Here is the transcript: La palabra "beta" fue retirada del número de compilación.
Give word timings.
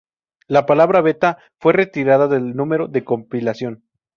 La 0.47 0.65
palabra 0.65 1.01
"beta" 1.01 1.37
fue 1.59 1.73
retirada 1.73 2.27
del 2.27 2.55
número 2.55 2.87
de 2.87 3.03
compilación. 3.03 3.83